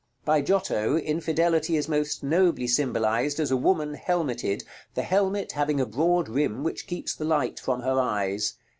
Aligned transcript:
By 0.25 0.41
Giotto 0.41 0.97
Infidelity 0.97 1.77
is 1.77 1.87
most 1.87 2.23
nobly 2.23 2.65
symbolized 2.65 3.39
as 3.39 3.51
a 3.51 3.55
woman 3.55 3.93
helmeted, 3.93 4.63
the 4.95 5.03
helmet 5.03 5.51
having 5.51 5.79
a 5.79 5.85
broad 5.85 6.27
rim 6.27 6.63
which 6.63 6.87
keeps 6.87 7.13
the 7.13 7.23
light 7.25 7.59
from 7.59 7.81
her 7.83 7.99
eyes. 7.99 8.55